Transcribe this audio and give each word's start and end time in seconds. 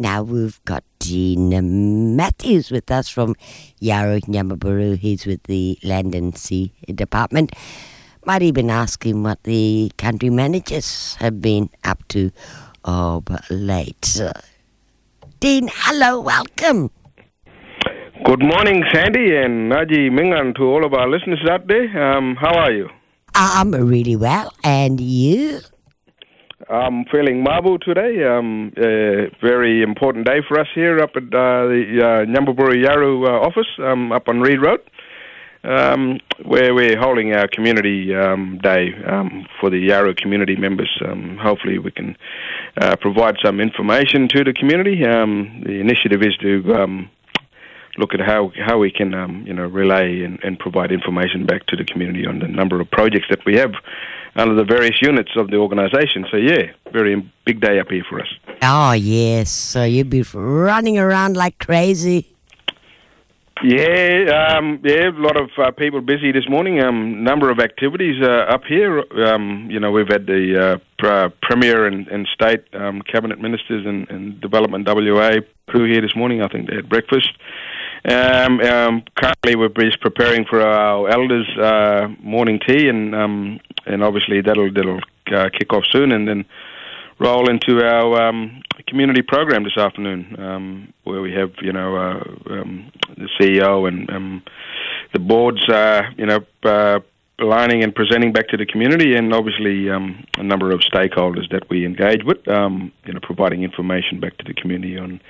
now 0.00 0.22
we've 0.22 0.58
got 0.64 0.82
Dean 0.98 2.16
Matthews 2.16 2.70
with 2.70 2.90
us 2.90 3.08
from 3.08 3.34
Yawuru 3.82 4.22
Nyamaburu. 4.24 4.96
He's 4.96 5.26
with 5.26 5.42
the 5.44 5.78
Land 5.84 6.14
and 6.14 6.36
Sea 6.36 6.72
Department. 6.94 7.52
Might 8.24 8.42
even 8.42 8.70
ask 8.70 9.04
him 9.04 9.22
what 9.22 9.44
the 9.44 9.92
country 9.98 10.30
managers 10.30 11.16
have 11.16 11.42
been 11.42 11.68
up 11.84 12.06
to 12.08 12.32
of 12.84 13.24
late. 13.50 14.20
Dean, 15.38 15.68
hello, 15.70 16.20
welcome. 16.20 16.90
Good 18.24 18.42
morning, 18.42 18.84
Sandy 18.92 19.36
and 19.36 19.70
Naji 19.70 20.10
Mingan 20.10 20.54
to 20.56 20.62
all 20.62 20.84
of 20.84 20.94
our 20.94 21.08
listeners 21.08 21.46
out 21.50 21.66
there. 21.66 21.88
Um, 22.02 22.36
how 22.36 22.54
are 22.54 22.72
you? 22.72 22.88
I'm 23.34 23.72
really 23.72 24.16
well, 24.16 24.52
and 24.64 25.00
you? 25.00 25.60
I'm 26.70 27.04
feeling 27.06 27.42
marble 27.42 27.80
today. 27.80 28.24
Um, 28.24 28.72
a 28.76 29.26
very 29.42 29.82
important 29.82 30.24
day 30.24 30.38
for 30.46 30.60
us 30.60 30.68
here 30.72 31.00
up 31.00 31.10
at 31.16 31.24
uh, 31.24 31.66
the 31.66 31.98
uh, 31.98 32.30
Nyambaburu 32.30 32.84
Yawuru 32.84 33.26
uh, 33.26 33.44
office 33.44 33.66
um, 33.78 34.12
up 34.12 34.28
on 34.28 34.40
Reed 34.40 34.62
Road, 34.62 34.80
um, 35.64 36.20
where 36.44 36.72
we're 36.72 36.96
holding 36.96 37.34
our 37.34 37.48
community 37.48 38.14
um, 38.14 38.60
day 38.62 38.90
um, 39.04 39.48
for 39.60 39.68
the 39.68 39.88
Yawuru 39.88 40.16
community 40.16 40.54
members. 40.54 40.96
Um, 41.04 41.38
hopefully, 41.42 41.80
we 41.80 41.90
can 41.90 42.16
uh, 42.80 42.94
provide 43.00 43.34
some 43.44 43.60
information 43.60 44.28
to 44.28 44.44
the 44.44 44.52
community. 44.52 45.04
Um, 45.04 45.64
the 45.66 45.80
initiative 45.80 46.22
is 46.22 46.36
to 46.36 46.72
um, 46.72 47.10
look 47.98 48.14
at 48.14 48.20
how 48.20 48.52
how 48.64 48.78
we 48.78 48.92
can 48.92 49.12
um, 49.12 49.42
you 49.44 49.54
know 49.54 49.66
relay 49.66 50.22
and, 50.22 50.38
and 50.44 50.56
provide 50.56 50.92
information 50.92 51.46
back 51.46 51.66
to 51.66 51.74
the 51.74 51.84
community 51.84 52.26
on 52.26 52.38
the 52.38 52.46
number 52.46 52.80
of 52.80 52.88
projects 52.92 53.26
that 53.28 53.44
we 53.44 53.56
have 53.56 53.72
under 54.36 54.54
the 54.54 54.64
various 54.64 55.00
units 55.02 55.32
of 55.36 55.50
the 55.50 55.56
organisation. 55.56 56.26
So 56.30 56.36
yeah, 56.36 56.72
very 56.92 57.16
big 57.44 57.60
day 57.60 57.78
up 57.80 57.88
here 57.88 58.04
for 58.08 58.20
us. 58.20 58.28
Oh 58.62 58.92
yes, 58.92 59.50
so 59.50 59.84
you'd 59.84 60.10
be 60.10 60.22
running 60.34 60.98
around 60.98 61.36
like 61.36 61.58
crazy. 61.58 62.26
Yeah, 63.62 64.56
um, 64.56 64.80
yeah, 64.82 65.10
a 65.10 65.20
lot 65.20 65.36
of 65.36 65.50
uh, 65.58 65.70
people 65.72 66.00
busy 66.00 66.32
this 66.32 66.48
morning. 66.48 66.82
Um, 66.82 67.22
number 67.22 67.50
of 67.50 67.58
activities 67.58 68.16
uh, 68.22 68.46
up 68.48 68.64
here. 68.64 69.04
Um, 69.22 69.68
you 69.70 69.78
know, 69.78 69.90
we've 69.90 70.08
had 70.08 70.26
the 70.26 70.58
uh, 70.58 70.78
pr- 70.98 71.34
premier 71.42 71.86
and, 71.86 72.08
and 72.08 72.26
state 72.32 72.64
um, 72.72 73.02
cabinet 73.02 73.38
ministers 73.38 73.84
and, 73.84 74.08
and 74.08 74.40
development 74.40 74.88
WA 74.88 75.40
crew 75.68 75.84
here 75.92 76.00
this 76.00 76.16
morning. 76.16 76.40
I 76.40 76.48
think 76.48 76.70
they 76.70 76.76
had 76.76 76.88
breakfast. 76.88 77.28
Um, 78.04 78.60
um, 78.60 79.02
currently, 79.14 79.56
we're 79.56 79.68
just 79.68 80.00
preparing 80.00 80.46
for 80.46 80.60
our 80.62 81.08
elders' 81.10 81.48
uh, 81.58 82.08
morning 82.22 82.58
tea, 82.66 82.88
and 82.88 83.14
um, 83.14 83.60
and 83.86 84.02
obviously 84.02 84.40
that'll 84.40 84.72
that'll 84.72 85.00
uh, 85.32 85.50
kick 85.50 85.72
off 85.72 85.84
soon, 85.90 86.12
and 86.12 86.26
then 86.26 86.46
roll 87.18 87.50
into 87.50 87.84
our 87.84 88.28
um, 88.28 88.62
community 88.86 89.20
program 89.20 89.64
this 89.64 89.76
afternoon, 89.76 90.34
um, 90.38 90.92
where 91.04 91.20
we 91.20 91.32
have 91.34 91.52
you 91.60 91.72
know 91.72 91.96
uh, 91.96 92.52
um, 92.54 92.90
the 93.18 93.28
CEO 93.38 93.86
and 93.86 94.42
the 95.12 95.18
boards, 95.18 95.68
uh, 95.68 96.02
you 96.16 96.26
know. 96.26 96.44
Uh, 96.62 97.00
aligning 97.42 97.82
and 97.82 97.94
presenting 97.94 98.34
back 98.34 98.48
to 98.48 98.56
the 98.58 98.66
community, 98.66 99.16
and 99.16 99.32
obviously 99.32 99.88
a 99.88 100.42
number 100.42 100.72
of 100.72 100.80
stakeholders 100.80 101.50
that 101.50 101.66
we 101.70 101.86
engage 101.86 102.22
with, 102.22 102.36
you 102.46 102.52
know, 103.14 103.20
providing 103.22 103.62
information 103.62 104.20
back 104.20 104.36
to 104.36 104.44
the 104.44 104.52
community 104.52 104.98
on 104.98 105.22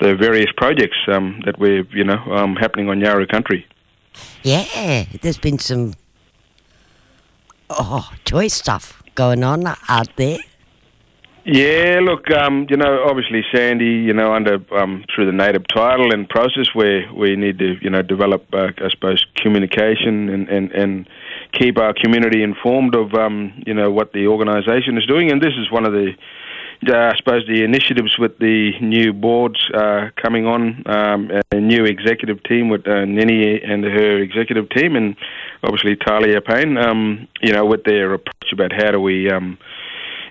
the 0.00 0.14
various 0.14 0.50
projects 0.56 0.96
um, 1.08 1.42
that 1.44 1.58
we're, 1.58 1.84
you 1.92 2.04
know, 2.04 2.18
um, 2.30 2.56
happening 2.56 2.88
on 2.88 3.00
Yawuru 3.00 3.28
country. 3.28 3.66
Yeah, 4.42 5.04
there's 5.22 5.38
been 5.38 5.58
some 5.58 5.94
oh 7.70 8.10
choice 8.24 8.54
stuff 8.54 9.02
going 9.14 9.42
on 9.42 9.66
out 9.88 10.08
there. 10.16 10.38
Yeah, 11.48 12.00
look, 12.02 12.28
um, 12.32 12.66
you 12.68 12.76
know, 12.76 13.04
obviously 13.04 13.44
Sandy, 13.54 13.84
you 13.84 14.12
know, 14.12 14.34
under 14.34 14.58
um, 14.76 15.04
through 15.14 15.26
the 15.26 15.32
native 15.32 15.62
title 15.68 16.12
and 16.12 16.28
process 16.28 16.74
where 16.74 17.08
we 17.14 17.36
need 17.36 17.60
to, 17.60 17.76
you 17.80 17.88
know, 17.88 18.02
develop, 18.02 18.52
uh, 18.52 18.70
I 18.78 18.88
suppose, 18.90 19.24
communication 19.36 20.28
and, 20.28 20.48
and, 20.48 20.72
and 20.72 21.08
keep 21.52 21.78
our 21.78 21.94
community 21.94 22.42
informed 22.42 22.96
of, 22.96 23.14
um, 23.14 23.62
you 23.64 23.74
know, 23.74 23.92
what 23.92 24.12
the 24.12 24.26
organisation 24.26 24.98
is 24.98 25.06
doing. 25.06 25.30
And 25.30 25.40
this 25.40 25.54
is 25.56 25.70
one 25.70 25.86
of 25.86 25.92
the, 25.92 26.14
I 26.84 27.16
suppose, 27.16 27.46
the 27.46 27.62
initiatives 27.62 28.18
with 28.18 28.38
the 28.38 28.72
new 28.80 29.12
boards 29.12 29.58
uh, 29.74 30.10
coming 30.22 30.46
on, 30.46 30.82
um, 30.86 31.30
a 31.50 31.60
new 31.60 31.84
executive 31.84 32.42
team 32.44 32.68
with 32.68 32.86
uh, 32.86 33.04
Nini 33.04 33.60
and 33.62 33.84
her 33.84 34.18
executive 34.18 34.68
team, 34.70 34.96
and 34.96 35.16
obviously 35.62 35.96
Talia 35.96 36.40
Payne, 36.40 36.76
um, 36.76 37.28
you 37.40 37.52
know, 37.52 37.64
with 37.64 37.84
their 37.84 38.12
approach 38.14 38.52
about 38.52 38.72
how 38.72 38.90
do 38.90 39.00
we. 39.00 39.30
Um, 39.30 39.58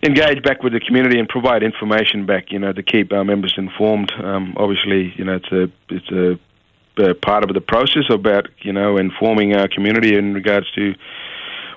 engage 0.04 0.44
back 0.44 0.62
with 0.62 0.74
the 0.74 0.80
community 0.80 1.18
and 1.18 1.28
provide 1.28 1.64
information 1.64 2.28
back, 2.28 2.52
you 2.52 2.60
know, 2.60 2.72
to 2.72 2.84
keep 2.84 3.12
our 3.12 3.24
members 3.24 3.56
informed. 3.58 4.12
Um, 4.24 4.54
obviously, 4.58 5.14
you 5.16 5.24
know, 5.24 5.36
it's 5.36 5.52
a 5.52 5.72
it's 5.90 6.12
a, 6.12 6.40
part 7.22 7.44
of 7.44 7.54
the 7.54 7.62
process 7.62 8.04
about 8.10 8.48
you 8.62 8.72
know 8.72 8.98
informing 8.98 9.54
our 9.56 9.68
community 9.68 10.16
in 10.16 10.34
regards 10.34 10.70
to 10.72 10.94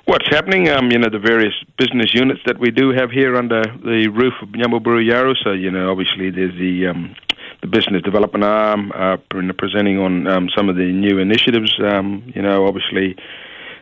what's 0.08 0.28
happening. 0.30 0.69
Um, 0.70 0.91
you 0.91 0.98
know, 0.98 1.10
the 1.10 1.19
various 1.19 1.52
business 1.76 2.14
units 2.14 2.41
that 2.46 2.58
we 2.58 2.70
do 2.70 2.91
have 2.96 3.10
here 3.10 3.36
under 3.36 3.62
the 3.84 4.08
roof 4.08 4.32
of 4.42 4.48
Nyambaburu 4.48 5.04
Yawuru. 5.04 5.34
So, 5.44 5.52
you 5.52 5.70
know, 5.70 5.91
obviously 5.91 6.30
there's 6.30 6.54
the 6.58 6.88
um, 6.88 7.14
the 7.60 7.66
business 7.69 8.02
development 8.02 8.44
arm 8.44 8.91
uh, 8.92 9.19
presenting 9.58 9.98
on 9.98 10.26
um, 10.26 10.48
some 10.56 10.69
of 10.69 10.76
the 10.76 10.91
new 10.92 11.19
initiatives. 11.19 11.78
Um, 11.84 12.32
you 12.34 12.41
know, 12.41 12.66
obviously 12.66 13.16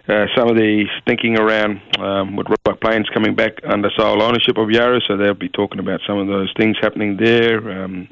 uh, 0.09 0.27
some 0.37 0.49
of 0.49 0.57
the 0.57 0.87
thinking 1.07 1.39
around 1.39 1.81
um, 1.99 2.35
with 2.35 2.49
Roebuck 2.49 2.81
Plains 2.81 3.09
coming 3.15 3.37
back 3.37 3.53
under 3.65 3.91
sole 3.97 4.21
ownership 4.21 4.57
of 4.59 4.69
Yawuru, 4.69 5.07
so 5.07 5.17
they'll 5.17 5.35
be 5.35 5.49
talking 5.49 5.79
about 5.79 6.01
some 6.07 6.19
of 6.19 6.27
those 6.27 6.53
things 6.59 6.77
happening 6.81 7.19
there. 7.19 7.85
Um, 7.85 8.09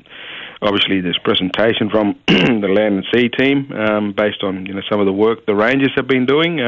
obviously, 0.63 1.01
there's 1.01 1.19
presentation 1.25 1.91
from 1.91 2.15
the 2.29 2.69
Land 2.69 2.95
and 2.95 3.07
Sea 3.13 3.29
team 3.29 4.15
based 4.17 4.45
on 4.45 4.67
you 4.67 4.75
know 4.75 4.83
some 4.89 5.01
of 5.01 5.07
the 5.07 5.13
work 5.13 5.47
the 5.47 5.55
Rangers 5.57 5.93
have 5.97 6.07
been 6.07 6.27
doing. 6.27 6.61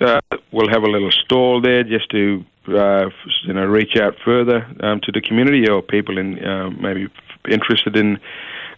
Um, 0.00 0.20
uh, 0.30 0.36
we'll 0.52 0.68
have 0.68 0.82
a 0.82 0.90
little 0.90 1.10
stall 1.10 1.60
there 1.60 1.82
just 1.82 2.10
to 2.10 2.44
uh, 2.68 3.10
you 3.44 3.52
know 3.52 3.64
reach 3.64 3.96
out 3.96 4.14
further 4.24 4.66
um, 4.80 5.00
to 5.00 5.12
the 5.12 5.20
community 5.20 5.68
or 5.68 5.82
people 5.82 6.18
in 6.18 6.44
uh, 6.44 6.70
maybe 6.70 7.08
interested 7.50 7.96
in 7.96 8.18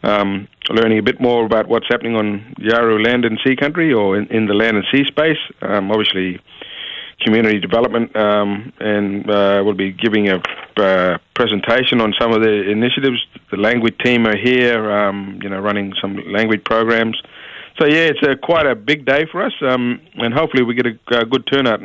um, 0.03 0.49
learning 0.71 0.99
a 0.99 1.03
bit 1.03 1.21
more 1.21 1.45
about 1.45 1.69
what's 1.69 1.87
happening 1.89 2.17
on 2.17 2.55
Yawuru 2.59 3.05
land 3.05 3.25
and 3.25 3.39
sea 3.45 3.57
country 3.57 3.93
or 3.93 4.17
in, 4.17 4.27
in 4.29 4.47
the 4.47 4.55
land 4.55 4.77
and 4.77 4.87
sea 4.93 5.05
space. 5.05 5.39
Um, 5.61 5.91
obviously, 5.91 6.41
community 7.21 7.59
development, 7.59 8.15
um, 8.17 8.73
and 8.81 9.29
uh, 9.29 9.63
we'll 9.65 9.75
be 9.75 9.93
giving 9.93 10.31
a 10.31 10.41
uh, 10.77 11.19
presentation 11.35 12.01
on 12.01 12.15
some 12.19 12.33
of 12.33 12.41
the 12.41 12.71
initiatives. 12.71 13.19
The 13.51 13.59
language 13.59 13.99
team 13.99 14.27
are 14.27 14.37
here, 14.37 14.91
um, 14.91 15.39
you 15.43 15.51
know, 15.51 15.61
running 15.61 15.93
some 16.01 16.17
language 16.33 16.65
programs. 16.65 17.21
So 17.81 17.87
yeah, 17.87 18.11
it's 18.13 18.21
a, 18.23 18.37
quite 18.37 18.67
a 18.67 18.75
big 18.75 19.07
day 19.07 19.25
for 19.33 19.43
us, 19.43 19.55
um, 19.63 20.01
and 20.17 20.35
hopefully 20.35 20.63
we 20.63 20.75
get 20.75 20.87
a, 20.87 21.21
a 21.21 21.25
good 21.25 21.47
turnout. 21.51 21.81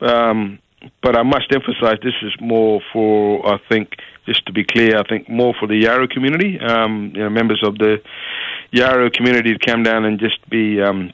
Um, 0.00 0.58
but 1.00 1.16
I 1.16 1.22
must 1.22 1.46
emphasise 1.52 1.98
this 2.02 2.14
is 2.22 2.32
more 2.40 2.80
for 2.92 3.46
I 3.46 3.58
think 3.68 3.90
just 4.26 4.44
to 4.46 4.52
be 4.52 4.64
clear, 4.64 4.98
I 4.98 5.04
think 5.08 5.28
more 5.28 5.54
for 5.60 5.68
the 5.68 5.80
Yawuru 5.80 6.10
community, 6.10 6.58
um, 6.58 7.12
you 7.14 7.22
know, 7.22 7.30
members 7.30 7.62
of 7.64 7.78
the 7.78 8.02
Yawuru 8.74 9.12
community 9.12 9.56
to 9.56 9.64
come 9.64 9.84
down 9.84 10.04
and 10.04 10.18
just 10.18 10.38
be 10.50 10.82
um, 10.82 11.12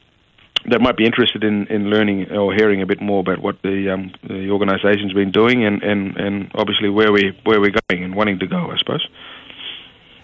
that 0.70 0.80
might 0.80 0.96
be 0.96 1.04
interested 1.04 1.44
in, 1.44 1.66
in 1.66 1.90
learning 1.90 2.32
or 2.32 2.54
hearing 2.54 2.80
a 2.80 2.86
bit 2.86 3.02
more 3.02 3.20
about 3.20 3.40
what 3.40 3.60
the 3.62 3.90
um, 3.92 4.12
the 4.26 4.48
organisation's 4.50 5.12
been 5.12 5.30
doing 5.30 5.66
and, 5.66 5.82
and, 5.82 6.16
and 6.16 6.50
obviously 6.54 6.88
where 6.88 7.12
we 7.12 7.38
where 7.44 7.60
we're 7.60 7.74
going 7.90 8.04
and 8.04 8.14
wanting 8.14 8.38
to 8.38 8.46
go, 8.46 8.70
I 8.70 8.78
suppose. 8.78 9.06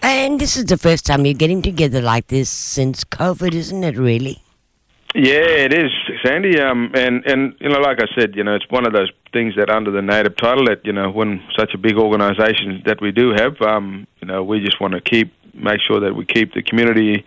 And 0.07 0.39
this 0.39 0.55
is 0.55 0.65
the 0.65 0.77
first 0.77 1.03
time 1.03 1.25
you're 1.25 1.33
getting 1.33 1.63
together 1.63 1.99
like 1.99 2.27
this 2.27 2.47
since 2.47 3.03
COVID, 3.03 3.55
isn't 3.55 3.83
it? 3.83 3.97
Really? 3.97 4.39
Yeah, 5.15 5.65
it 5.65 5.73
is, 5.73 5.91
Sandy. 6.23 6.59
Um, 6.59 6.91
and 6.93 7.25
and 7.25 7.55
you 7.59 7.69
know, 7.69 7.79
like 7.79 7.97
I 7.99 8.05
said, 8.13 8.35
you 8.35 8.43
know, 8.43 8.53
it's 8.53 8.69
one 8.69 8.85
of 8.85 8.93
those 8.93 9.11
things 9.33 9.55
that 9.55 9.71
under 9.71 9.89
the 9.89 10.03
native 10.03 10.37
title 10.37 10.65
that 10.65 10.85
you 10.85 10.93
know, 10.93 11.09
when 11.09 11.41
such 11.57 11.73
a 11.73 11.79
big 11.79 11.97
organisation 11.97 12.83
that 12.85 13.01
we 13.01 13.11
do 13.11 13.31
have, 13.31 13.59
um, 13.63 14.05
you 14.21 14.27
know, 14.27 14.43
we 14.43 14.59
just 14.59 14.79
want 14.79 14.93
to 14.93 15.01
keep 15.01 15.33
make 15.55 15.79
sure 15.81 15.99
that 16.01 16.13
we 16.15 16.23
keep 16.23 16.53
the 16.53 16.61
community 16.61 17.25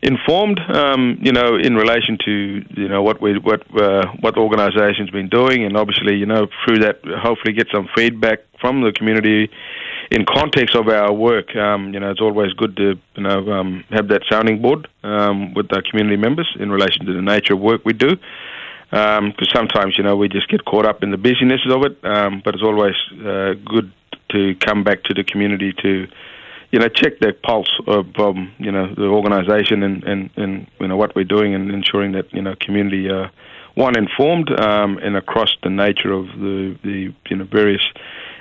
informed, 0.00 0.60
um, 0.68 1.18
you 1.20 1.32
know, 1.32 1.56
in 1.56 1.74
relation 1.74 2.16
to 2.26 2.64
you 2.76 2.86
know 2.86 3.02
what 3.02 3.20
we 3.20 3.38
what 3.38 3.62
uh, 3.76 4.06
what 4.20 4.36
the 4.36 4.40
organisation's 4.40 5.10
been 5.10 5.28
doing, 5.28 5.64
and 5.64 5.76
obviously, 5.76 6.14
you 6.14 6.26
know, 6.26 6.46
through 6.64 6.78
that, 6.78 7.00
hopefully, 7.04 7.54
get 7.54 7.66
some 7.74 7.88
feedback 7.96 8.38
from 8.60 8.82
the 8.82 8.92
community 8.92 9.50
in 10.10 10.24
context 10.24 10.74
of 10.74 10.88
our 10.88 11.12
work, 11.12 11.54
um, 11.56 11.94
you 11.94 12.00
know, 12.00 12.10
it's 12.10 12.20
always 12.20 12.52
good 12.54 12.76
to 12.76 12.98
you 13.16 13.22
know 13.22 13.52
um, 13.52 13.84
have 13.90 14.08
that 14.08 14.22
sounding 14.30 14.60
board 14.60 14.88
um, 15.02 15.54
with 15.54 15.72
our 15.72 15.82
community 15.82 16.16
members 16.16 16.48
in 16.58 16.70
relation 16.70 17.06
to 17.06 17.12
the 17.12 17.22
nature 17.22 17.54
of 17.54 17.60
work 17.60 17.82
we 17.84 17.92
do. 17.92 18.16
Because 18.90 19.18
um, 19.18 19.34
sometimes 19.52 19.96
you 19.98 20.04
know 20.04 20.16
we 20.16 20.28
just 20.28 20.48
get 20.48 20.64
caught 20.64 20.86
up 20.86 21.02
in 21.02 21.10
the 21.10 21.16
busyness 21.16 21.60
of 21.68 21.84
it, 21.84 22.04
um, 22.04 22.42
but 22.44 22.54
it's 22.54 22.62
always 22.62 22.94
uh, 23.24 23.54
good 23.64 23.92
to 24.30 24.54
come 24.56 24.84
back 24.84 25.02
to 25.04 25.14
the 25.14 25.24
community 25.24 25.72
to 25.82 26.06
you 26.70 26.78
know 26.78 26.88
check 26.88 27.18
the 27.20 27.32
pulse 27.32 27.72
of 27.86 28.06
um, 28.18 28.52
you 28.58 28.70
know 28.70 28.94
the 28.94 29.04
organisation 29.04 29.82
and, 29.82 30.04
and, 30.04 30.30
and 30.36 30.66
you 30.80 30.88
know 30.88 30.96
what 30.96 31.14
we're 31.16 31.24
doing 31.24 31.54
and 31.54 31.70
ensuring 31.70 32.12
that 32.12 32.32
you 32.32 32.42
know 32.42 32.54
community 32.60 33.08
are 33.08 33.30
one 33.74 33.98
informed 33.98 34.50
and 34.50 35.16
across 35.16 35.56
the 35.62 35.70
nature 35.70 36.12
of 36.12 36.26
the 36.38 36.76
the 36.84 37.12
you 37.30 37.36
know 37.36 37.44
various 37.44 37.84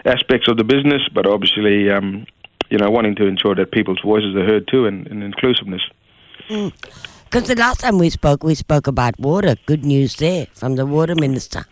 aspects 0.06 0.48
of 0.48 0.58
the 0.58 0.64
business, 0.64 1.02
but 1.14 1.26
obviously, 1.26 1.90
um, 1.90 2.26
you 2.70 2.78
know, 2.78 2.90
wanting 2.90 3.16
to 3.16 3.26
ensure 3.26 3.56
that 3.56 3.72
people's 3.72 4.02
voices 4.04 4.36
are 4.36 4.46
heard 4.46 4.68
too, 4.68 4.86
and, 4.86 5.08
and 5.08 5.24
inclusiveness. 5.24 5.82
Because 6.48 7.48
the 7.48 7.56
last 7.56 7.80
time 7.80 7.98
we 7.98 8.10
spoke, 8.10 8.44
we 8.44 8.56
spoke 8.56 8.88
about 8.88 9.20
water. 9.20 9.56
Good 9.66 9.86
news 9.86 10.16
there 10.18 10.48
from 10.54 10.76
the 10.76 10.86
water 10.86 11.16
minister. 11.16 11.66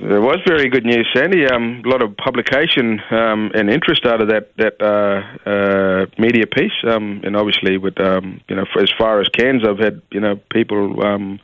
There 0.00 0.20
was 0.20 0.38
very 0.46 0.68
good 0.68 0.84
news, 0.84 1.08
Sandy. 1.14 1.46
Um, 1.46 1.82
a 1.84 1.88
lot 1.88 2.02
of 2.02 2.14
publication 2.18 3.00
um, 3.10 3.50
and 3.54 3.70
interest 3.70 4.04
out 4.04 4.20
of 4.20 4.28
that 4.28 4.54
that 4.58 4.76
uh, 4.82 5.48
uh, 5.48 6.06
media 6.18 6.46
piece, 6.46 6.76
um, 6.86 7.22
and 7.24 7.34
obviously 7.34 7.78
with 7.78 7.98
um, 7.98 8.40
you 8.48 8.56
know 8.56 8.66
as 8.78 8.90
far 8.98 9.20
as 9.22 9.28
Cairns, 9.28 9.62
I've 9.66 9.78
had 9.78 10.02
you 10.10 10.20
know 10.20 10.38
people 10.52 11.02
um, 11.02 11.40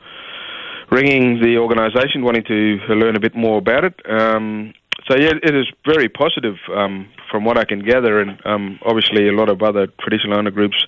ringing 0.91 1.41
the 1.41 1.57
organisation 1.57 2.23
wanting 2.23 2.43
to 2.43 2.77
learn 2.93 3.15
a 3.15 3.19
bit 3.19 3.35
more 3.35 3.57
about 3.57 3.85
it. 3.85 3.95
Um, 4.07 4.73
so 5.07 5.17
yeah, 5.17 5.33
it 5.41 5.55
is 5.55 5.65
very 5.85 6.07
positive 6.07 6.55
um, 6.73 7.09
from 7.29 7.43
what 7.43 7.57
I 7.57 7.65
can 7.65 7.79
gather, 7.79 8.21
and 8.21 8.39
um, 8.45 8.79
obviously 8.85 9.27
a 9.27 9.33
lot 9.33 9.49
of 9.49 9.61
other 9.61 9.87
traditional 9.99 10.37
owner 10.37 10.51
groups 10.51 10.85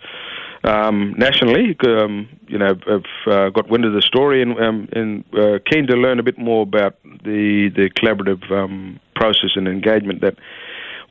um, 0.63 1.13
nationally, 1.17 1.77
um, 1.85 2.27
you 2.47 2.57
know, 2.57 2.75
have 2.87 3.05
uh, 3.27 3.49
got 3.49 3.69
wind 3.69 3.85
of 3.85 3.93
the 3.93 4.01
story 4.01 4.41
and, 4.41 4.59
um, 4.59 4.89
and 4.93 5.23
uh, 5.33 5.59
keen 5.69 5.85
to 5.87 5.95
learn 5.95 6.19
a 6.19 6.23
bit 6.23 6.37
more 6.37 6.63
about 6.63 6.95
the 7.03 7.69
the 7.75 7.89
collaborative 7.91 8.49
um, 8.51 8.99
process 9.15 9.51
and 9.55 9.67
engagement 9.67 10.21
that 10.21 10.35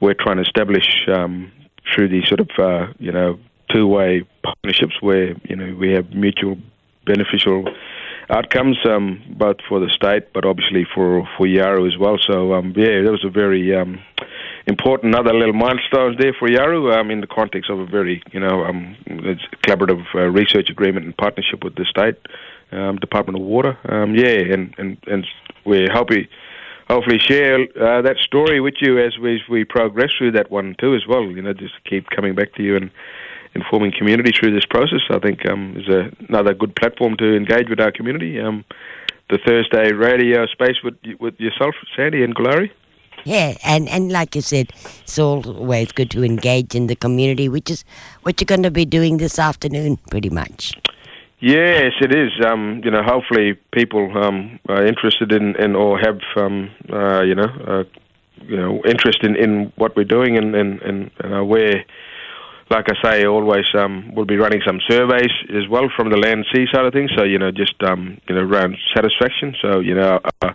we're 0.01 0.15
trying 0.15 0.37
to 0.37 0.43
establish 0.43 1.07
through 1.95 2.09
these 2.09 2.27
sort 2.27 2.41
of 2.41 2.49
uh, 2.59 2.93
you 2.99 3.13
know 3.13 3.39
two 3.73 3.87
way 3.87 4.25
partnerships 4.43 5.01
where 5.01 5.35
you 5.45 5.57
know 5.57 5.75
we 5.79 5.93
have 5.93 6.11
mutual 6.11 6.57
beneficial 7.07 7.65
outcomes, 8.35 8.77
um, 8.85 9.23
both 9.39 9.57
for 9.69 9.79
the 9.81 9.89
state, 9.91 10.33
but 10.33 10.45
obviously 10.45 10.85
for 10.95 11.27
for 11.37 11.47
Yawuru 11.47 11.87
as 11.87 11.99
well. 11.99 12.19
So 12.21 12.55
um, 12.55 12.75
yeah, 12.77 13.03
that 13.03 13.11
was 13.11 13.25
a 13.25 13.31
very 13.31 13.75
um, 13.75 14.01
important 14.67 15.15
other 15.15 15.33
little 15.33 15.55
milestone 15.55 16.17
there 16.19 16.35
for 16.39 16.49
Yawuru 16.49 16.95
um, 16.95 17.11
in 17.11 17.21
the 17.21 17.27
context 17.27 17.71
of 17.71 17.79
a 17.79 17.87
very 17.87 18.23
you 18.33 18.41
know 18.41 18.65
um, 18.65 18.97
collaborative 19.65 20.05
uh, 20.15 20.31
research 20.31 20.69
agreement 20.71 21.07
and 21.07 21.17
partnership 21.17 21.63
with 21.63 21.77
the 21.77 21.85
state 21.85 22.19
um, 22.73 22.97
Department 22.97 23.39
of 23.39 23.45
Water. 23.45 23.79
Um, 23.89 24.15
yeah, 24.15 24.53
and 24.53 24.75
and 24.79 24.99
and 25.07 25.27
we're 25.65 25.93
happy. 25.93 26.29
Hopefully, 26.89 27.19
share 27.19 27.61
uh, 27.81 28.03
that 28.03 28.17
story 28.19 28.61
with 28.61 28.75
you 28.81 29.03
as 29.03 29.17
we, 29.17 29.37
as 29.37 29.41
we 29.49 29.65
progress 29.65 30.11
through 30.19 30.33
that 30.33 30.51
one 30.51 30.77
too, 30.79 30.95
as 30.95 31.07
well. 31.09 31.25
You 31.25 31.41
know, 31.41 31.55
just 31.55 31.73
keep 31.89 32.11
coming 32.11 32.35
back 32.35 32.53
to 32.57 32.63
you 32.63 32.77
and 32.77 32.91
informing 33.55 33.93
community 33.97 34.33
through 34.39 34.55
this 34.55 34.65
process. 34.65 35.01
I 35.11 35.19
think 35.19 35.47
um, 35.49 35.77
is 35.77 35.89
a, 35.89 36.11
another 36.29 36.55
good 36.55 36.75
platform 36.77 37.17
to 37.19 37.37
engage 37.37 37.69
with 37.69 37.81
our 37.81 37.93
community. 37.93 38.41
Um, 38.41 38.65
the 39.31 39.39
Thursday 39.39 39.93
radio 39.93 40.47
space 40.47 40.77
with 40.83 40.97
with 41.19 41.39
yourself, 41.41 41.75
Sandy 41.97 42.23
and 42.23 42.35
Goolarri. 42.35 42.71
Yeah, 43.25 43.57
and, 43.65 43.89
and 43.89 44.13
like 44.13 44.35
you 44.35 44.43
said, 44.43 44.71
it's 45.03 45.19
always 45.19 45.93
good 45.93 46.11
to 46.11 46.23
engage 46.23 46.75
in 46.75 46.89
the 46.89 46.97
community, 46.97 47.49
which 47.49 47.71
is 47.71 47.85
what 48.23 48.39
you're 48.39 48.47
going 48.47 48.65
to 48.65 48.71
be 48.71 48.85
doing 48.85 49.17
this 49.17 49.39
afternoon, 49.39 49.97
pretty 50.11 50.29
much. 50.29 50.75
Yes, 51.41 51.93
it 52.01 52.15
is. 52.15 52.33
Um, 52.45 52.83
you 52.85 52.91
know, 52.91 53.03
hopefully 53.03 53.55
people 53.73 54.17
um, 54.17 54.59
are 54.69 54.85
interested 54.85 55.33
in, 55.33 55.57
in 55.57 55.75
or 55.75 55.99
have 55.99 56.21
um, 56.37 56.71
uh, 56.93 57.23
you 57.23 57.35
know 57.35 57.49
uh, 57.67 57.85
you 58.43 58.57
know 58.57 58.83
interest 58.85 59.19
in, 59.23 59.37
in 59.37 59.73
what 59.77 59.97
we're 59.97 60.05
doing 60.05 60.37
and 60.37 60.55
and, 60.55 60.81
and 60.83 61.11
uh, 61.23 61.45
where 61.45 61.85
like 62.71 62.87
I 62.89 63.11
say, 63.11 63.27
always 63.27 63.67
um, 63.75 64.13
we'll 64.15 64.25
be 64.25 64.37
running 64.37 64.63
some 64.67 64.81
surveys 64.89 65.31
as 65.51 65.69
well 65.69 65.89
from 65.95 66.11
the 66.11 66.17
land 66.17 66.47
sea 66.53 66.67
side 66.73 66.85
of 66.85 66.93
things. 66.93 67.11
So 67.17 67.25
you 67.25 67.39
know, 67.39 67.51
just 67.51 67.75
um, 67.83 68.19
you 68.29 68.35
know, 68.35 68.43
around 68.43 68.77
satisfaction. 68.95 69.55
So 69.61 69.81
you 69.81 69.95
know, 69.95 70.21
uh, 70.43 70.53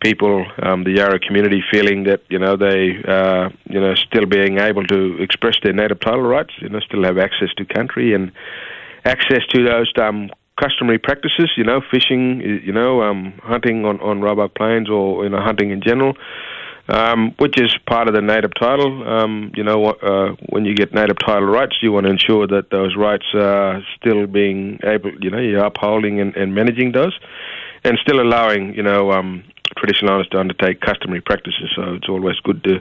people, 0.00 0.44
um, 0.62 0.84
the 0.84 0.94
Yawuru 0.94 1.20
community, 1.22 1.62
feeling 1.70 2.04
that 2.04 2.22
you 2.28 2.38
know 2.38 2.56
they, 2.56 2.96
uh, 3.06 3.50
you 3.68 3.80
know, 3.80 3.94
still 3.94 4.26
being 4.26 4.58
able 4.58 4.84
to 4.84 5.22
express 5.22 5.56
their 5.62 5.72
native 5.72 6.00
title 6.00 6.22
rights. 6.22 6.52
You 6.58 6.68
know, 6.68 6.80
still 6.80 7.04
have 7.04 7.18
access 7.18 7.48
to 7.56 7.64
country 7.64 8.12
and 8.14 8.32
access 9.04 9.46
to 9.50 9.64
those 9.64 9.92
um, 10.00 10.30
customary 10.60 10.98
practices. 10.98 11.50
You 11.56 11.64
know, 11.64 11.80
fishing. 11.90 12.40
You 12.40 12.72
know, 12.72 13.02
um, 13.02 13.34
hunting 13.44 13.84
on 13.84 14.00
on 14.00 14.20
Roebuck 14.20 14.54
Plains 14.56 14.90
or 14.90 15.22
you 15.24 15.30
know, 15.30 15.40
hunting 15.40 15.70
in 15.70 15.80
general 15.80 16.16
um, 16.88 17.34
which 17.38 17.60
is 17.60 17.74
part 17.86 18.08
of 18.08 18.14
the 18.14 18.22
native 18.22 18.52
title. 18.54 19.06
Um, 19.08 19.52
you 19.54 19.64
know, 19.64 19.86
uh, 19.86 20.36
when 20.50 20.64
you 20.64 20.74
get 20.74 20.94
native 20.94 21.18
title 21.18 21.48
rights, 21.48 21.76
you 21.82 21.92
want 21.92 22.04
to 22.04 22.10
ensure 22.10 22.46
that 22.46 22.70
those 22.70 22.96
rights 22.96 23.26
are 23.34 23.82
still 23.96 24.26
being 24.26 24.78
able, 24.84 25.12
you 25.20 25.30
know, 25.30 25.38
you're 25.38 25.64
upholding 25.64 26.20
and, 26.20 26.36
and 26.36 26.54
managing 26.54 26.92
those, 26.92 27.18
and 27.84 27.98
still 27.98 28.20
allowing, 28.20 28.74
you 28.74 28.82
know, 28.82 29.10
um, 29.12 29.44
traditional 29.76 30.12
owners 30.14 30.28
to 30.28 30.38
undertake 30.38 30.80
customary 30.80 31.20
practices. 31.20 31.70
So 31.74 31.94
it's 31.94 32.08
always 32.08 32.36
good 32.44 32.62
to 32.64 32.80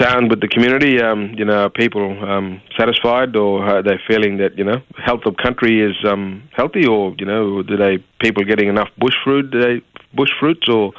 sound 0.00 0.30
with 0.30 0.40
the 0.40 0.48
community. 0.48 1.00
Um, 1.00 1.34
you 1.36 1.44
know, 1.44 1.70
people 1.70 2.24
um, 2.24 2.60
satisfied, 2.76 3.36
or 3.36 3.64
are 3.64 3.82
they 3.82 3.98
feeling 4.08 4.38
that 4.38 4.58
you 4.58 4.64
know 4.64 4.82
health 5.04 5.22
of 5.26 5.36
country 5.36 5.80
is 5.80 5.96
um, 6.04 6.42
healthy, 6.52 6.86
or 6.86 7.14
you 7.18 7.26
know, 7.26 7.62
do 7.62 7.76
they 7.76 7.98
people 8.20 8.44
getting 8.44 8.68
enough 8.68 8.88
bush 8.98 9.14
fruit, 9.22 9.50
do 9.50 9.60
they 9.60 9.82
bush 10.14 10.30
fruits, 10.40 10.68
or 10.68 10.92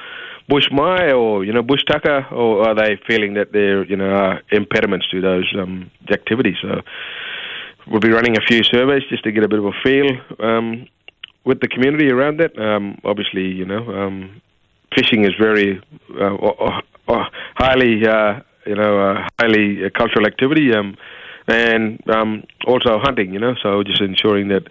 bush 0.47 0.67
mai 0.71 1.11
or 1.11 1.43
you 1.43 1.53
know 1.53 1.61
bush 1.61 1.83
tucker, 1.87 2.25
or 2.31 2.67
are 2.67 2.75
they 2.75 2.99
feeling 3.07 3.33
that 3.35 3.51
there 3.51 3.83
you 3.85 3.95
know 3.95 4.09
are 4.09 4.41
impediments 4.51 5.07
to 5.09 5.21
those 5.21 5.53
um, 5.59 5.91
activities? 6.11 6.55
So 6.61 6.81
we'll 7.87 7.99
be 7.99 8.11
running 8.11 8.37
a 8.37 8.41
few 8.41 8.63
surveys 8.63 9.03
just 9.09 9.23
to 9.23 9.31
get 9.31 9.43
a 9.43 9.47
bit 9.47 9.59
of 9.59 9.65
a 9.65 9.71
feel 9.83 10.07
um, 10.39 10.87
with 11.45 11.59
the 11.61 11.67
community 11.67 12.09
around 12.09 12.39
that. 12.39 12.57
Um, 12.57 12.99
obviously, 13.03 13.45
you 13.45 13.65
know, 13.65 13.87
um, 13.89 14.41
fishing 14.95 15.25
is 15.25 15.33
very 15.39 15.81
uh, 16.19 16.81
highly 17.55 18.07
uh, 18.07 18.39
you 18.65 18.75
know 18.75 18.99
uh, 18.99 19.27
highly 19.39 19.85
uh, 19.85 19.89
cultural 19.97 20.25
activity, 20.25 20.73
um, 20.73 20.95
and 21.47 22.01
um, 22.09 22.43
also 22.65 22.99
hunting. 22.99 23.33
You 23.33 23.39
know, 23.39 23.55
so 23.61 23.83
just 23.83 24.01
ensuring 24.01 24.49
that 24.49 24.63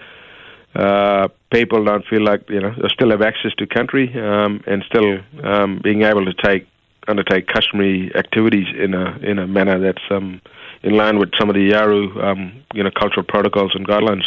uh, 0.77 1.29
people 1.51 1.85
don't 1.85 2.05
feel 2.07 2.23
like 2.23 2.49
you 2.51 2.61
know 2.61 2.75
still 2.89 3.11
have 3.11 3.23
access 3.23 3.53
to 3.57 3.67
country 3.67 4.13
um, 4.21 4.63
and 4.67 4.85
still 4.87 5.19
um, 5.43 5.81
being 5.83 6.03
able 6.03 6.25
to 6.25 6.35
take 6.35 6.67
undertake 7.09 7.47
customary 7.47 8.11
activities 8.15 8.67
in 8.79 8.93
a 8.93 9.17
in 9.19 9.39
a 9.39 9.47
manner 9.47 9.79
that's 9.79 10.03
um, 10.11 10.41
in 10.83 10.95
line 10.95 11.19
with 11.19 11.31
some 11.39 11.49
of 11.49 11.55
the 11.55 11.71
Yawuru 11.71 12.23
um, 12.23 12.53
you 12.75 12.83
know 12.83 12.91
cultural 12.91 13.25
protocols 13.25 13.73
and 13.75 13.87
guidelines. 13.87 14.27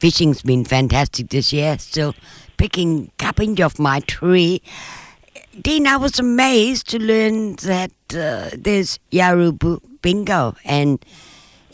Fishing's 0.00 0.42
been 0.42 0.64
fantastic 0.64 1.28
this 1.28 1.52
year. 1.52 1.76
Still 1.78 2.14
picking 2.56 3.10
cupping 3.18 3.60
off 3.60 3.78
my 3.78 4.00
tree. 4.00 4.62
Dean, 5.60 5.86
I 5.86 5.96
was 5.96 6.18
amazed 6.18 6.88
to 6.90 6.98
learn 6.98 7.56
that 7.56 7.90
uh, 8.14 8.50
there's 8.56 9.00
Yawuru 9.10 9.80
bingo 10.00 10.54
and 10.64 11.04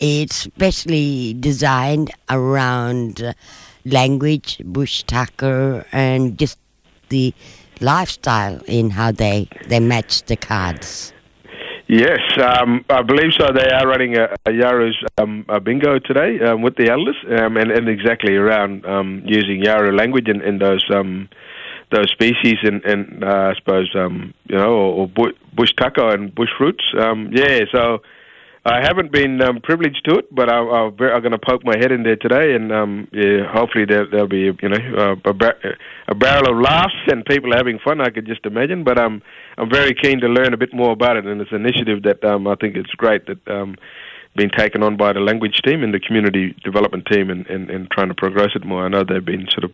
it's 0.04 0.36
specially 0.36 1.32
designed 1.32 2.10
around 2.28 3.22
uh, 3.22 3.32
language, 3.86 4.60
bush 4.62 5.02
tucker, 5.04 5.86
and 5.92 6.38
just 6.38 6.58
the 7.08 7.32
lifestyle 7.80 8.60
in 8.66 8.90
how 8.90 9.10
they, 9.12 9.48
they 9.68 9.80
match 9.80 10.22
the 10.24 10.36
cards. 10.36 11.12
Yes, 11.86 12.20
um, 12.38 12.84
I 12.90 13.02
believe 13.02 13.32
so. 13.38 13.46
They 13.52 13.70
are 13.70 13.86
running 13.86 14.16
a, 14.16 14.24
a 14.46 14.50
Yawuru's 14.50 15.02
um, 15.16 15.46
a 15.48 15.60
bingo 15.60 15.98
today 15.98 16.38
um, 16.40 16.60
with 16.60 16.76
the 16.76 16.90
elders, 16.90 17.16
um, 17.38 17.56
and, 17.56 17.70
and 17.70 17.88
exactly 17.88 18.36
around 18.36 18.84
um, 18.86 19.22
using 19.24 19.62
Yawuru 19.62 19.96
language 19.96 20.28
in, 20.28 20.42
in 20.42 20.58
those 20.58 20.84
um, 20.90 21.28
those 21.92 22.10
species, 22.10 22.56
and, 22.62 22.84
and 22.84 23.22
uh, 23.22 23.52
I 23.52 23.54
suppose 23.54 23.90
you 23.94 24.56
know, 24.56 24.72
or, 24.72 25.08
or 25.16 25.32
bush 25.54 25.72
tucker 25.78 26.08
and 26.08 26.34
bush 26.34 26.48
fruits. 26.58 26.84
yeah, 26.94 27.60
so 27.70 28.00
I 28.66 28.80
haven't 28.80 29.12
been 29.12 29.42
um, 29.42 29.60
privileged 29.60 30.06
to 30.06 30.14
it, 30.20 30.34
but 30.34 30.48
I, 30.48 30.56
I, 30.56 30.86
I'm 30.86 30.96
going 30.96 31.32
to 31.32 31.38
poke 31.38 31.64
my 31.64 31.76
head 31.76 31.92
in 31.92 32.02
there 32.02 32.16
today, 32.16 32.54
and 32.54 32.72
um, 32.72 33.08
yeah, 33.12 33.44
hopefully 33.52 33.84
there, 33.84 34.06
there'll 34.06 34.26
be 34.26 34.50
you 34.62 34.68
know 34.68 34.96
uh, 34.96 35.30
a, 35.30 35.34
bar- 35.34 35.58
a 36.08 36.14
barrel 36.14 36.50
of 36.50 36.58
laughs 36.58 36.94
and 37.08 37.26
people 37.26 37.52
having 37.52 37.78
fun. 37.78 38.00
I 38.00 38.08
could 38.08 38.26
just 38.26 38.46
imagine, 38.46 38.82
but 38.82 38.98
I'm 38.98 39.22
I'm 39.58 39.68
very 39.68 39.94
keen 39.94 40.20
to 40.20 40.28
learn 40.28 40.54
a 40.54 40.56
bit 40.56 40.72
more 40.72 40.92
about 40.92 41.18
it, 41.18 41.26
and 41.26 41.42
it's 41.42 41.52
an 41.52 41.66
initiative 41.66 42.04
that 42.04 42.24
um, 42.24 42.46
I 42.46 42.54
think 42.54 42.76
it's 42.76 42.92
great 42.92 43.26
that 43.26 43.46
um, 43.48 43.76
been 44.34 44.50
taken 44.50 44.82
on 44.82 44.96
by 44.96 45.12
the 45.12 45.20
language 45.20 45.60
team 45.62 45.84
and 45.84 45.92
the 45.92 46.00
community 46.00 46.56
development 46.64 47.06
team, 47.10 47.28
and, 47.28 47.46
and, 47.48 47.68
and 47.68 47.90
trying 47.90 48.08
to 48.08 48.14
progress 48.14 48.52
it 48.54 48.64
more. 48.64 48.86
I 48.86 48.88
know 48.88 49.04
they've 49.04 49.22
been 49.22 49.46
sort 49.50 49.64
of 49.64 49.72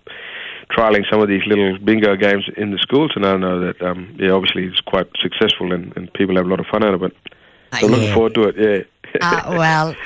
trialing 0.76 1.08
some 1.08 1.20
of 1.20 1.28
these 1.28 1.46
little 1.46 1.78
bingo 1.78 2.16
games 2.16 2.44
in 2.56 2.72
the 2.72 2.78
schools, 2.78 3.12
and 3.14 3.24
I 3.24 3.36
know 3.36 3.60
that 3.60 3.80
um, 3.82 4.16
yeah, 4.18 4.30
obviously 4.30 4.64
it's 4.64 4.80
quite 4.80 5.06
successful, 5.22 5.72
and, 5.72 5.96
and 5.96 6.12
people 6.12 6.34
have 6.34 6.46
a 6.46 6.48
lot 6.48 6.58
of 6.58 6.66
fun 6.66 6.82
out 6.82 6.94
of 6.94 7.04
it. 7.04 7.16
So 7.78 7.86
looking 7.86 8.12
forward 8.14 8.34
to 8.34 8.48
it. 8.48 8.88
Yeah. 9.20 9.20
uh, 9.20 9.54
well, 9.56 9.96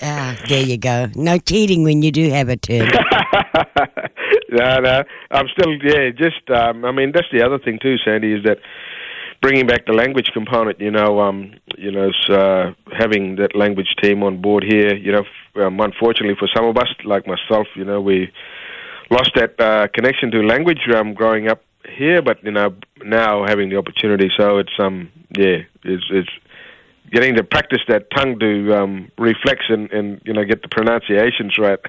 uh, 0.00 0.36
there 0.48 0.62
you 0.62 0.76
go. 0.76 1.08
No 1.14 1.38
cheating 1.38 1.82
when 1.82 2.02
you 2.02 2.12
do 2.12 2.30
have 2.30 2.48
a 2.48 2.56
turn. 2.56 2.88
no, 4.50 4.80
no. 4.80 5.04
I'm 5.30 5.48
still 5.48 5.74
yeah. 5.82 6.10
Just 6.10 6.48
um, 6.50 6.84
I 6.84 6.92
mean 6.92 7.12
that's 7.12 7.28
the 7.32 7.42
other 7.44 7.58
thing 7.58 7.78
too, 7.80 7.96
Sandy, 8.04 8.32
is 8.32 8.44
that 8.44 8.58
bringing 9.40 9.66
back 9.66 9.86
the 9.86 9.92
language 9.92 10.30
component. 10.32 10.80
You 10.80 10.90
know, 10.90 11.20
um, 11.20 11.54
you 11.76 11.90
know, 11.90 12.10
uh, 12.28 12.72
having 12.96 13.36
that 13.36 13.54
language 13.54 13.94
team 14.02 14.22
on 14.22 14.40
board 14.40 14.64
here. 14.64 14.94
You 14.94 15.12
know, 15.12 15.24
um, 15.64 15.80
unfortunately 15.80 16.36
for 16.38 16.48
some 16.54 16.66
of 16.66 16.76
us, 16.76 16.88
like 17.04 17.26
myself, 17.26 17.66
you 17.74 17.84
know, 17.84 18.00
we 18.00 18.32
lost 19.10 19.32
that 19.34 19.58
uh, 19.60 19.88
connection 19.94 20.30
to 20.30 20.42
language 20.42 20.80
um, 20.94 21.14
growing 21.14 21.48
up 21.48 21.62
here, 21.96 22.22
but 22.22 22.42
you 22.44 22.50
know, 22.50 22.74
now 23.04 23.44
having 23.46 23.68
the 23.70 23.76
opportunity. 23.76 24.30
So 24.36 24.58
it's 24.58 24.72
um, 24.78 25.10
yeah, 25.36 25.58
it's 25.84 26.04
it's 26.10 26.30
getting 27.12 27.34
to 27.36 27.44
practice 27.44 27.80
that 27.88 28.10
tongue 28.10 28.38
to 28.38 28.74
um, 28.74 29.10
reflex 29.18 29.64
and, 29.68 29.90
and 29.92 30.20
you 30.24 30.32
know 30.32 30.44
get 30.44 30.62
the 30.62 30.68
pronunciations 30.68 31.56
right. 31.58 31.78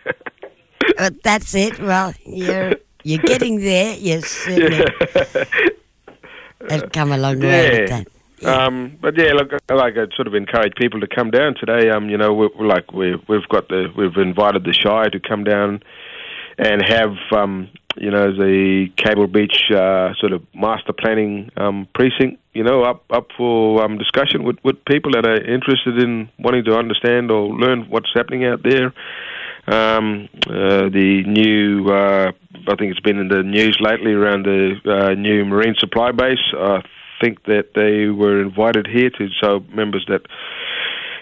Uh, 0.98 1.12
that's 1.24 1.54
it. 1.56 1.78
Well, 1.80 2.14
you're 2.26 2.74
you're 3.04 3.22
getting 3.22 3.60
there. 3.60 3.96
Yes, 4.00 4.48
yeah. 4.48 4.86
have 6.70 6.92
come 6.92 7.12
a 7.12 7.18
long 7.18 7.40
way 7.40 7.48
Yeah. 7.50 7.80
with 7.82 7.90
that. 7.90 8.08
Um, 8.46 8.98
but 9.02 9.18
yeah, 9.18 9.34
look, 9.34 9.52
like 9.70 9.98
I 9.98 10.08
sort 10.16 10.28
of 10.28 10.34
encourage 10.34 10.74
people 10.76 11.00
to 11.02 11.08
come 11.08 11.30
down 11.32 11.56
today. 11.60 11.90
Um, 11.90 12.10
you 12.10 12.18
know, 12.18 12.34
we're 12.34 12.50
like 12.66 12.92
we 12.94 13.16
we've 13.28 13.48
got 13.50 13.68
the 13.68 13.92
we've 13.96 14.16
invited 14.16 14.64
the 14.64 14.74
Shire 14.74 15.10
to 15.10 15.20
come 15.20 15.44
down 15.44 15.84
and 16.58 16.82
have 16.82 17.16
um, 17.32 17.70
you 17.98 18.12
know 18.12 18.32
the 18.32 18.88
Cable 18.98 19.28
Beach 19.28 19.72
uh, 19.72 20.14
sort 20.20 20.34
of 20.34 20.44
master 20.54 20.94
planning 20.94 21.52
um, 21.58 21.88
precinct. 21.94 22.40
You 22.54 22.64
know, 22.64 22.84
up 22.84 23.04
up 23.12 23.28
for 23.38 23.84
um, 23.84 23.98
discussion 23.98 24.44
with, 24.44 24.58
with 24.64 24.84
people 24.86 25.12
that 25.14 25.26
are 25.26 25.42
interested 25.42 26.02
in 26.02 26.30
wanting 26.40 26.66
to 26.66 26.76
understand 26.76 27.32
or 27.32 27.54
learn 27.54 27.90
what's 27.90 28.10
happening 28.14 28.46
out 28.46 28.64
there. 28.64 28.94
Um, 29.68 30.30
uh, 30.48 30.90
the 30.90 31.24
new, 31.28 31.90
uh, 31.90 32.32
I 32.68 32.76
think 32.76 32.92
it's 32.92 33.00
been 33.02 33.20
in 33.20 33.28
the 33.28 33.44
news 33.44 33.78
lately 33.80 34.14
around 34.14 34.46
the 34.46 34.80
uh, 34.86 35.14
new 35.14 35.46
marine 35.46 35.76
supply 35.78 36.12
base. 36.12 36.40
I 36.58 36.82
think 37.22 37.44
that 37.44 37.74
they 37.76 38.08
were 38.08 38.42
invited 38.42 38.88
here 38.88 39.12
to 39.12 39.28
so 39.42 39.64
members 39.72 40.06
that 40.08 40.22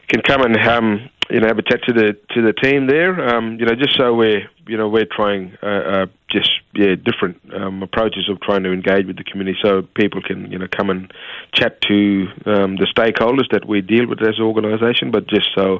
can 0.07 0.21
come 0.21 0.43
and 0.43 0.57
um, 0.65 1.09
you 1.29 1.39
know 1.39 1.47
have 1.47 1.57
a 1.57 1.63
chat 1.63 1.81
to 1.83 1.93
the 1.93 2.17
to 2.33 2.41
the 2.41 2.53
team 2.53 2.87
there. 2.87 3.35
Um, 3.35 3.57
you 3.59 3.65
know, 3.65 3.75
just 3.75 3.97
so 3.97 4.13
we're 4.13 4.49
you 4.67 4.77
know 4.77 4.87
we're 4.87 5.05
trying 5.09 5.57
uh, 5.61 5.65
uh, 5.65 6.05
just 6.29 6.51
yeah 6.73 6.95
different 6.95 7.41
um, 7.53 7.83
approaches 7.83 8.29
of 8.29 8.39
trying 8.41 8.63
to 8.63 8.71
engage 8.71 9.05
with 9.05 9.17
the 9.17 9.23
community, 9.23 9.57
so 9.61 9.81
people 9.95 10.21
can 10.21 10.51
you 10.51 10.57
know 10.57 10.67
come 10.75 10.89
and 10.89 11.11
chat 11.53 11.81
to 11.81 12.27
um, 12.45 12.75
the 12.77 12.87
stakeholders 12.95 13.49
that 13.51 13.67
we 13.67 13.81
deal 13.81 14.07
with 14.07 14.21
as 14.21 14.37
an 14.37 14.43
organisation, 14.43 15.11
but 15.11 15.27
just 15.27 15.49
so 15.55 15.79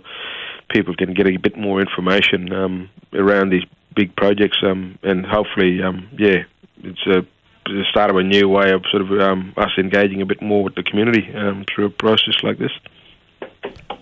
people 0.70 0.96
can 0.96 1.13
get 1.13 1.27
a 1.27 1.38
bit 1.38 1.58
more 1.58 1.80
information 1.80 2.51
um, 2.54 2.89
around 3.13 3.50
these 3.50 3.63
big 3.96 4.16
projects, 4.16 4.58
um, 4.63 5.00
and 5.04 5.25
hopefully, 5.25 5.82
um, 5.82 6.08
yeah, 6.18 6.44
it's 6.84 7.06
a 7.08 7.25
the 7.66 7.84
start 7.89 8.10
of 8.10 8.16
a 8.16 8.24
new 8.24 8.48
way 8.48 8.72
of 8.72 8.84
sort 8.89 9.01
of 9.01 9.12
um, 9.20 9.54
us 9.58 9.72
engaging 9.77 10.22
a 10.22 10.25
bit 10.25 10.42
more 10.42 10.63
with 10.63 10.75
the 10.75 10.84
community 10.84 11.27
um, 11.36 11.66
through 11.74 11.86
a 11.86 11.89
process 11.89 12.36
like 12.42 12.58
this. 12.58 12.72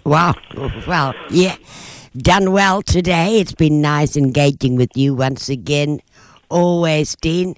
Wow. 0.06 0.36
Well, 0.88 1.16
yeah. 1.32 1.56
Done 2.16 2.52
well 2.52 2.84
today. 2.84 3.40
It's 3.40 3.54
been 3.54 3.82
nice 3.82 4.16
engaging 4.16 4.76
with 4.76 4.96
you 4.96 5.16
once 5.16 5.50
again. 5.50 6.00
Always, 6.48 7.16
Dean. 7.16 7.56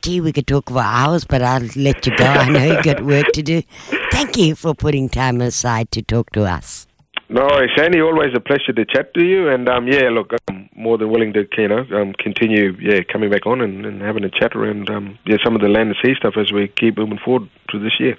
Gee, 0.00 0.22
we 0.22 0.32
could 0.32 0.46
talk 0.46 0.70
for 0.70 0.80
hours, 0.80 1.24
but 1.24 1.42
I'll 1.42 1.68
let 1.76 2.06
you 2.06 2.16
go. 2.16 2.24
I 2.24 2.48
know 2.48 2.64
you've 2.64 2.84
got 2.84 3.02
work 3.02 3.26
to 3.34 3.42
do. 3.42 3.62
Thank 4.10 4.38
you 4.38 4.54
for 4.54 4.74
putting 4.74 5.10
time 5.10 5.40
aside 5.42 5.90
to 5.92 6.02
talk 6.02 6.30
to 6.32 6.44
us. 6.44 6.86
No, 7.28 7.46
Sandy. 7.76 8.00
Always 8.00 8.32
a 8.34 8.40
pleasure 8.40 8.72
to 8.72 8.84
chat 8.86 9.12
to 9.14 9.24
you. 9.24 9.48
And 9.48 9.68
um, 9.68 9.86
yeah, 9.86 10.08
look, 10.08 10.32
I'm 10.48 10.70
more 10.74 10.96
than 10.96 11.10
willing 11.10 11.34
to 11.34 11.46
you 11.58 11.68
know 11.68 11.84
um, 11.92 12.14
continue 12.14 12.74
yeah 12.80 13.00
coming 13.12 13.30
back 13.30 13.46
on 13.46 13.60
and, 13.60 13.84
and 13.84 14.00
having 14.00 14.24
a 14.24 14.30
chat 14.30 14.56
around 14.56 14.88
um, 14.88 15.18
yeah 15.26 15.36
some 15.44 15.54
of 15.54 15.60
the 15.60 15.68
land 15.68 15.90
and 15.90 15.96
sea 16.02 16.14
stuff 16.16 16.34
as 16.38 16.52
we 16.52 16.68
keep 16.68 16.96
moving 16.96 17.18
forward 17.18 17.50
through 17.70 17.80
this 17.80 18.00
year. 18.00 18.16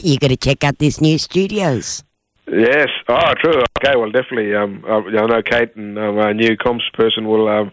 You 0.00 0.18
got 0.18 0.28
to 0.28 0.36
check 0.36 0.64
out 0.64 0.78
these 0.78 1.00
new 1.00 1.18
studios. 1.18 2.02
Yes. 2.46 2.88
Oh, 3.08 3.32
true. 3.42 3.62
Okay. 3.78 3.96
Well, 3.96 4.10
definitely. 4.10 4.54
Um, 4.54 4.84
I, 4.86 4.96
I 4.96 5.26
know 5.26 5.42
Kate 5.42 5.74
and 5.76 5.98
um, 5.98 6.18
our 6.18 6.34
new 6.34 6.56
comms 6.56 6.82
person 6.92 7.26
will. 7.26 7.48
Um, 7.48 7.72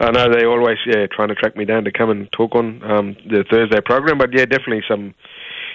I 0.00 0.10
know 0.10 0.32
they 0.32 0.46
always 0.46 0.78
yeah 0.86 1.06
trying 1.12 1.28
to 1.28 1.34
track 1.34 1.56
me 1.56 1.66
down 1.66 1.84
to 1.84 1.92
come 1.92 2.10
and 2.10 2.30
talk 2.32 2.54
on 2.54 2.82
um, 2.82 3.16
the 3.28 3.44
Thursday 3.50 3.80
program. 3.84 4.18
But 4.18 4.32
yeah, 4.32 4.46
definitely 4.46 4.82
some 4.88 5.14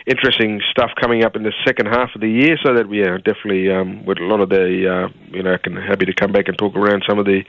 interesting 0.08 0.62
stuff 0.70 0.92
coming 1.00 1.24
up 1.24 1.36
in 1.36 1.44
the 1.44 1.54
second 1.66 1.88
half 1.88 2.10
of 2.16 2.22
the 2.22 2.30
year. 2.30 2.58
So 2.66 2.74
that 2.74 2.90
we 2.90 3.00
yeah, 3.00 3.10
are 3.12 3.18
definitely 3.20 3.72
um, 3.72 4.04
with 4.06 4.18
a 4.18 4.24
lot 4.26 4.42
of 4.42 4.50
the 4.50 4.66
uh, 4.84 5.08
you 5.32 5.44
know, 5.44 5.56
can 5.64 5.76
happy 5.76 6.06
to 6.06 6.14
come 6.14 6.32
back 6.32 6.48
and 6.48 6.58
talk 6.58 6.76
around 6.76 7.04
some 7.08 7.20
of 7.20 7.26
the 7.26 7.44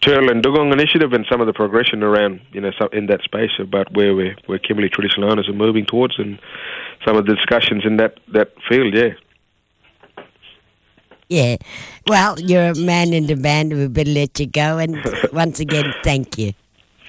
Turtle 0.00 0.30
and 0.30 0.42
Dugong 0.42 0.72
initiative 0.72 1.12
and 1.12 1.26
some 1.30 1.40
of 1.40 1.46
the 1.46 1.52
progression 1.52 2.02
around 2.02 2.40
you 2.52 2.60
know 2.60 2.70
in 2.92 3.06
that 3.06 3.22
space 3.22 3.52
about 3.58 3.92
where 3.92 4.14
we 4.14 4.34
where 4.46 4.58
Kimberley 4.58 4.88
traditional 4.88 5.30
owners 5.30 5.48
are 5.48 5.52
moving 5.52 5.84
towards 5.84 6.18
and 6.18 6.38
some 7.04 7.16
of 7.16 7.26
the 7.26 7.34
discussions 7.34 7.84
in 7.84 7.98
that 7.98 8.20
that 8.32 8.52
field. 8.68 8.94
Yeah. 8.94 9.14
Yeah. 11.28 11.56
Well, 12.06 12.38
you're 12.38 12.70
a 12.72 12.74
man 12.74 13.12
in 13.12 13.26
the 13.26 13.34
band. 13.34 13.72
We 13.72 13.88
better 13.88 14.10
let 14.10 14.38
you 14.38 14.46
go. 14.46 14.78
And 14.78 14.98
once 15.32 15.60
again, 15.60 15.92
thank 16.02 16.38
you. 16.38 16.52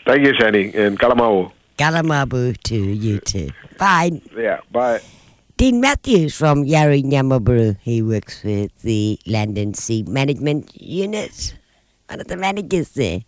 Thank 0.05 0.25
you, 0.25 0.33
Shani. 0.33 0.73
and 0.75 0.99
Kalamau. 0.99 1.51
Galamabu 1.77 2.55
to 2.63 2.75
you 2.75 3.19
too. 3.19 3.49
Bye. 3.77 4.21
Yeah, 4.35 4.61
bye. 4.71 5.01
Dean 5.57 5.81
Matthews 5.81 6.35
from 6.35 6.63
Yawuru 6.65 7.03
Nyamaburu. 7.03 7.77
He 7.81 8.01
works 8.01 8.43
with 8.43 8.71
the 8.81 9.19
Land 9.25 9.57
and 9.57 9.75
Sea 9.75 10.03
Management 10.07 10.71
Unit. 10.81 11.55
One 12.09 12.21
of 12.21 12.27
the 12.27 12.37
managers 12.37 12.89
there. 12.91 13.21